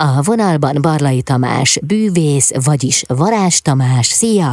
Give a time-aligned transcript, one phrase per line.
[0.00, 4.06] A vonalban Barlai Tamás, bűvész, vagyis Varázs Tamás.
[4.06, 4.50] Szia!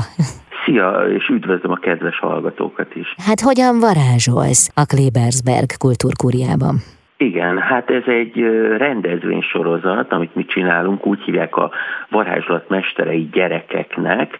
[0.63, 3.15] Szia, és üdvözlöm a kedves hallgatókat is.
[3.27, 6.75] Hát hogyan varázsolsz a Klebersberg kultúrkúriában?
[7.17, 8.35] Igen, hát ez egy
[8.77, 11.71] rendezvénysorozat, amit mi csinálunk, úgy hívják a
[12.09, 14.39] varázslat mesterei gyerekeknek,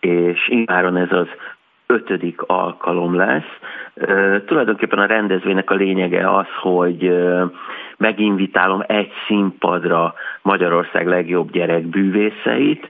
[0.00, 1.26] és immáron ez az
[1.92, 3.50] ötödik alkalom lesz.
[4.46, 7.14] Tulajdonképpen a rendezvénynek a lényege az, hogy
[7.96, 12.88] meginvitálom egy színpadra Magyarország legjobb gyerekbűvészeit,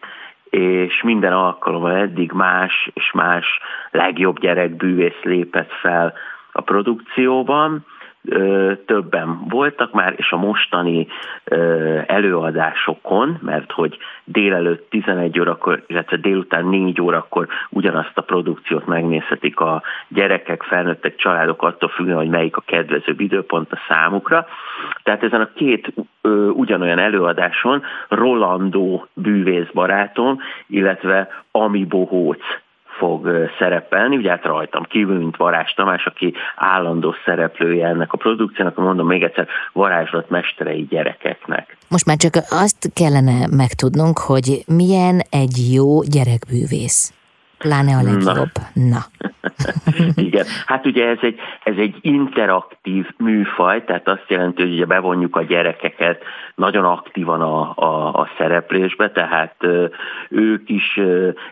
[0.50, 3.46] és minden alkalommal eddig más és más
[3.90, 6.12] legjobb gyerekbűvész lépett fel
[6.52, 7.84] a produkcióban,
[8.86, 11.06] többen voltak már, és a mostani
[12.06, 19.82] előadásokon, mert hogy délelőtt 11 órakor, illetve délután 4 órakor ugyanazt a produkciót megnézhetik a
[20.08, 24.46] gyerekek, felnőttek, családok attól függően, hogy melyik a kedvezőbb időpont a számukra.
[25.02, 25.92] Tehát ezen a két
[26.52, 32.42] ugyanolyan előadáson Rolando bűvészbarátom, illetve Ami Bohóc
[32.98, 38.76] fog szerepelni, ugye hát rajtam kívül, mint Varázs Tamás, aki állandó szereplője ennek a produkciónak,
[38.76, 41.76] mondom még egyszer, varázslat mesterei gyerekeknek.
[41.88, 47.12] Most már csak azt kellene megtudnunk, hogy milyen egy jó gyerekbűvész.
[47.58, 48.50] Pláne a legjobb.
[48.72, 48.82] Na.
[48.88, 49.00] Na.
[50.26, 55.36] Igen, hát ugye ez egy, ez egy interaktív műfaj, tehát azt jelenti, hogy ugye bevonjuk
[55.36, 56.22] a gyerekeket
[56.54, 59.56] nagyon aktívan a, a, a szereplésbe, tehát
[60.28, 61.00] ők is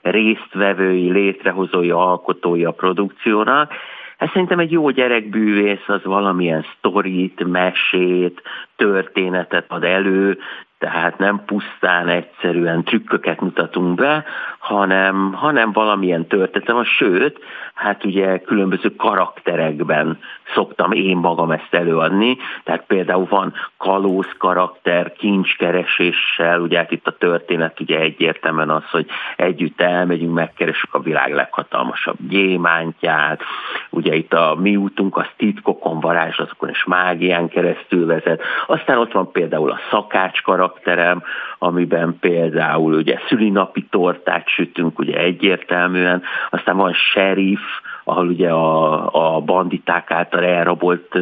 [0.03, 3.73] résztvevői, létrehozói, alkotói a produkciónak,
[4.21, 8.43] ez szerintem egy jó gyerekbűvész az valamilyen sztorit, mesét,
[8.77, 10.39] történetet ad elő,
[10.81, 14.25] tehát nem pusztán egyszerűen trükköket mutatunk be,
[14.59, 16.75] hanem, hanem valamilyen történetem.
[16.75, 17.39] Van, sőt,
[17.75, 20.19] hát ugye különböző karakterekben
[20.55, 27.17] szoktam én magam ezt előadni, tehát például van kalóz karakter, kincskereséssel, ugye hát itt a
[27.19, 29.07] történet ugye egyértelműen az, hogy
[29.37, 33.43] együtt elmegyünk, megkeresünk a világ leghatalmasabb gyémántját,
[33.91, 39.33] ugye itt a mi útunk az titkokon, varázslatokon és mágián keresztül vezet, aztán ott van
[39.33, 41.23] például a szakács karakterem,
[41.59, 47.61] amiben például ugye szülinapi tortát sütünk, ugye egyértelműen, aztán van sheriff,
[48.05, 51.19] ahol ugye a, a banditák által elrabolt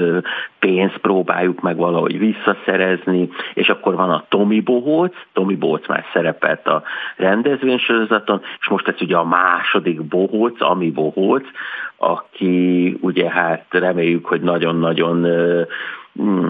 [0.59, 6.67] pénzt próbáljuk meg valahogy visszaszerezni, és akkor van a Tomi Bohóc, Tomi Bohóc már szerepelt
[6.67, 6.83] a
[7.17, 11.47] rendezvénysorozaton, és most ez ugye a második Bohóc, Ami Bohóc,
[11.97, 15.27] aki ugye hát reméljük, hogy nagyon-nagyon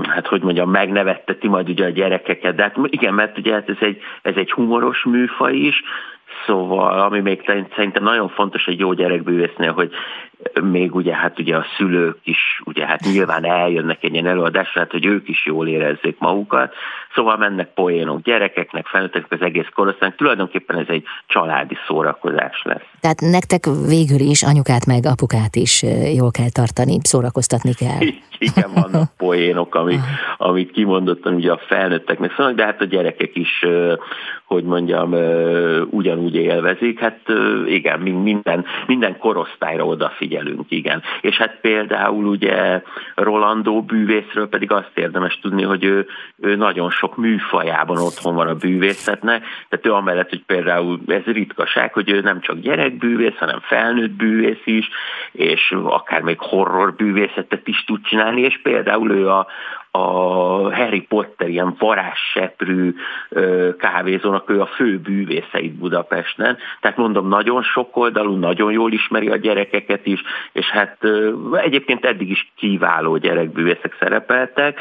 [0.02, 3.76] hát hogy mondjam, megnevetteti majd ugye a gyerekeket, de hát igen, mert ugye hát ez
[3.80, 5.82] egy, ez egy humoros műfaj is,
[6.46, 7.42] Szóval, ami még
[7.74, 9.92] szerintem nagyon fontos egy jó gyerekbűvésznél, hogy
[10.62, 14.90] még ugye hát ugye a szülők is ugye hát nyilván eljönnek egy ilyen előadásra, hát
[14.90, 16.74] hogy ők is jól érezzék magukat,
[17.14, 22.84] szóval mennek poénok gyerekeknek, felnőtteknek az egész korosztálynak, tulajdonképpen ez egy családi szórakozás lesz.
[23.00, 25.82] Tehát nektek végül is anyukát meg apukát is
[26.14, 28.00] jól kell tartani, szórakoztatni kell.
[28.38, 30.00] Igen, vannak poénok, amik,
[30.36, 33.64] amik kimondottan ugye a felnőtteknek szólnak, de hát a gyerekek is,
[34.44, 35.12] hogy mondjam,
[35.90, 37.00] ugyanúgy élvezik.
[37.00, 37.20] Hát
[37.66, 41.02] igen, minden, minden korosztályra odafigyel figyelünk, igen.
[41.20, 42.82] És hát például ugye
[43.14, 46.06] Rolandó bűvészről pedig azt érdemes tudni, hogy ő,
[46.40, 51.92] ő nagyon sok műfajában otthon van a bűvészetnek, tehát ő amellett, hogy például ez ritkaság,
[51.92, 54.88] hogy ő nem csak gyerekbűvész, hanem felnőtt bűvész is,
[55.32, 59.46] és akár még horror bűvészetet is tud csinálni, és például ő a,
[59.90, 60.06] a
[60.74, 62.94] Harry Potter ilyen varázsseprű
[63.78, 66.56] kávézónak, ő a fő bűvészeit Budapesten.
[66.80, 70.22] Tehát mondom, nagyon sok oldalú, nagyon jól ismeri a gyerekeket is,
[70.52, 70.98] és hát
[71.52, 74.78] egyébként eddig is kiváló gyerekbűvészek szerepeltek,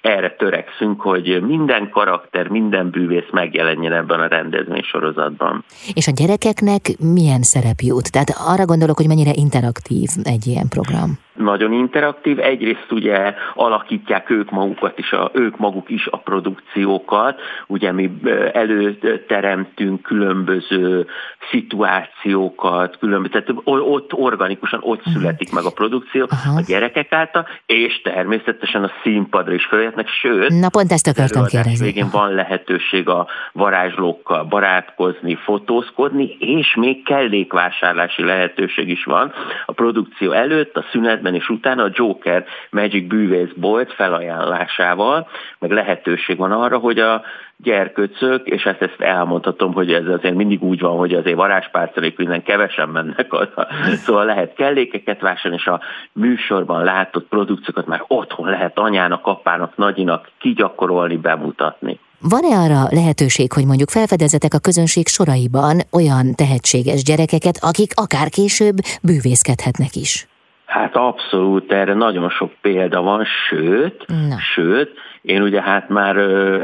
[0.00, 5.64] erre törekszünk, hogy minden karakter, minden bűvész megjelenjen ebben a rendezvény sorozatban.
[5.94, 6.80] És a gyerekeknek
[7.14, 8.12] milyen szerep jut?
[8.12, 12.38] Tehát arra gondolok, hogy mennyire interaktív egy ilyen program nagyon interaktív.
[12.38, 18.10] Egyrészt ugye alakítják ők magukat is, a, ők maguk is a produkciókat, ugye mi
[18.52, 21.06] előteremtünk különböző
[21.50, 25.14] szituációkat, különböző, tehát ott organikusan ott mhm.
[25.14, 26.58] születik meg a produkció Aha.
[26.58, 31.84] a gyerekek által, és természetesen a színpadra is feljöhetnek, sőt, Na pont ezt akartam kérdezni.
[31.86, 39.32] végén van lehetőség a varázslókkal barátkozni, fotózkodni, és még kellékvásárlási lehetőség is van
[39.66, 45.28] a produkció előtt, a szünetben közben és utána a Joker Magic Bűvész Bolt felajánlásával,
[45.58, 47.22] meg lehetőség van arra, hogy a
[47.56, 52.42] gyerköcök, és ezt, ezt elmondhatom, hogy ez azért mindig úgy van, hogy azért varázspárcalék minden
[52.42, 53.68] kevesen mennek oda.
[54.04, 55.80] Szóval lehet kellékeket vásárolni, és a
[56.12, 61.98] műsorban látott produkciókat már otthon lehet anyának, apának, nagyinak kigyakorolni, bemutatni.
[62.20, 68.76] Van-e arra lehetőség, hogy mondjuk felfedezetek a közönség soraiban olyan tehetséges gyerekeket, akik akár később
[69.02, 70.28] bűvészkedhetnek is?
[70.68, 74.38] Hát abszolút, erre nagyon sok példa van, sőt, Na.
[74.54, 74.90] sőt,
[75.22, 76.16] én ugye hát már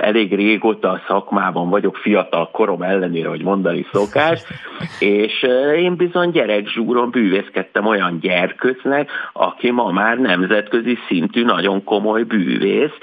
[0.03, 4.43] elég régóta a szakmában vagyok, fiatal korom ellenére, hogy mondani szokás,
[4.99, 5.43] és
[5.77, 12.95] én bizony gyerekzsúron bűvészkedtem olyan gyerkőcnek, aki ma már nemzetközi szintű, nagyon komoly bűvész,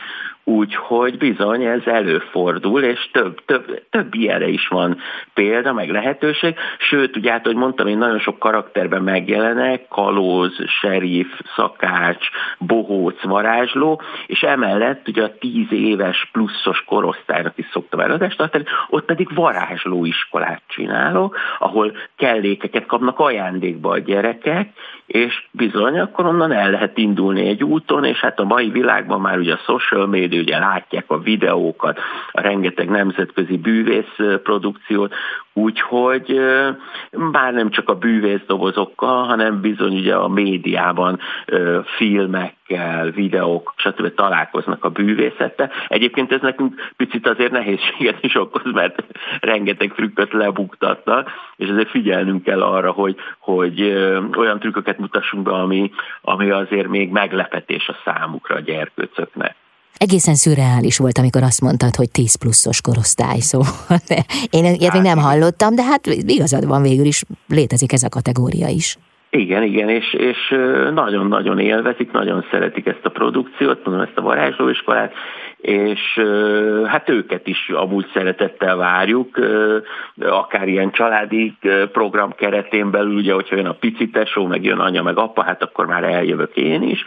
[0.43, 4.97] Úgyhogy bizony ez előfordul, és több, több, több ilyenre is van
[5.33, 6.55] példa, meg lehetőség.
[6.77, 14.01] Sőt, ugye hát, hogy mondtam, én nagyon sok karakterben megjelenek, kalóz, serif, szakács, bohóc, varázsló,
[14.27, 20.61] és emellett ugye a tíz éves pluszos korosztálynak is szoktam előadást tartani, ott pedig varázslóiskolát
[20.67, 24.69] csinálok, ahol kellékeket kapnak ajándékba a gyerekek,
[25.05, 29.37] és bizony akkor onnan el lehet indulni egy úton, és hát a mai világban már
[29.37, 31.99] ugye a social media, ugye látják a videókat,
[32.31, 35.13] a rengeteg nemzetközi bűvész produkciót,
[35.53, 36.39] úgyhogy
[37.31, 41.19] bár nem csak a bűvész dobozokkal, hanem bizony ugye a médiában
[41.97, 44.13] filmekkel, videók, stb.
[44.13, 45.71] találkoznak a bűvészettel.
[45.87, 49.03] Egyébként ez nekünk picit azért nehézséget is okoz, mert
[49.39, 53.81] rengeteg trükköt lebuktatnak, és ezért figyelnünk kell arra, hogy, hogy
[54.37, 55.91] olyan trükköket mutassunk be, ami,
[56.21, 59.55] ami azért még meglepetés a számukra a gyerkőcöknek
[60.05, 63.99] egészen szürreális volt, amikor azt mondtad, hogy 10 pluszos korosztály, szóval
[64.57, 68.09] én ilyet hát, még nem hallottam, de hát igazad van végül is, létezik ez a
[68.09, 68.97] kategória is.
[69.29, 70.55] Igen, igen, és, és
[70.93, 75.13] nagyon-nagyon élvezik, nagyon szeretik ezt a produkciót, mondom ezt a varázslóiskolát,
[75.57, 75.99] és
[76.85, 79.39] hát őket is amúgy szeretettel várjuk,
[80.19, 81.57] akár ilyen családi
[81.91, 85.63] program keretén belül, ugye, hogyha jön a pici tesó, meg jön anya, meg apa, hát
[85.63, 87.05] akkor már eljövök én is,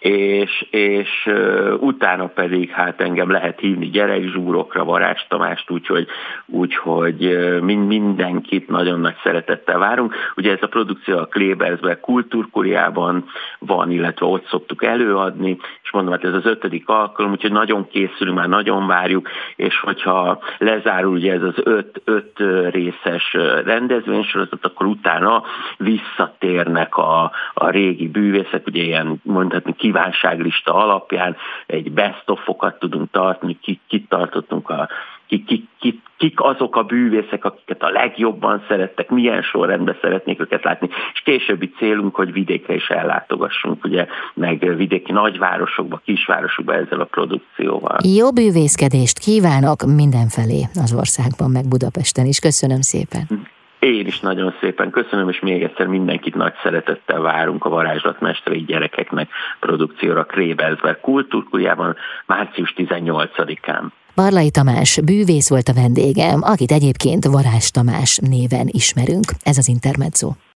[0.00, 6.06] és, és uh, utána pedig hát engem lehet hívni gyerekzsúrokra, Varázs Tamást, úgyhogy,
[6.46, 10.14] úgyhogy uh, mindenkit nagyon nagy szeretettel várunk.
[10.36, 13.24] Ugye ez a produkció a Klebersben, Kultúrkuriában
[13.58, 18.36] van, illetve ott szoktuk előadni, és mondom, hát ez az ötödik alkalom, úgyhogy nagyon készülünk,
[18.36, 22.38] már nagyon várjuk, és hogyha lezárul ugye ez az öt, öt
[22.70, 25.42] részes rendezvénysorozat, akkor utána
[25.76, 32.48] visszatérnek a, a régi bűvészek, ugye ilyen mondhatni kívánságlista alapján egy best of
[32.78, 34.88] tudunk tartani, kik, kit tartottunk a
[35.26, 40.64] kik, kik, kik, kik azok a bűvészek, akiket a legjobban szerettek, milyen sorrendben szeretnék őket
[40.64, 47.04] látni, és későbbi célunk, hogy vidékre is ellátogassunk, ugye, meg vidéki nagyvárosokba, kisvárosokba ezzel a
[47.04, 47.98] produkcióval.
[48.16, 52.38] Jó bűvészkedést kívánok mindenfelé az országban, meg Budapesten is.
[52.38, 53.49] Köszönöm szépen.
[53.80, 59.28] Én is nagyon szépen köszönöm, és még egyszer mindenkit nagy szeretettel várunk a varázslatmesterei gyerekeknek
[59.60, 61.96] produkcióra Krébelzber kultúrkujában
[62.26, 63.82] március 18-án.
[64.14, 69.26] Barlai Tamás bűvész volt a vendégem, akit egyébként Varázs Tamás néven ismerünk.
[69.42, 70.32] Ez az Intermezzo.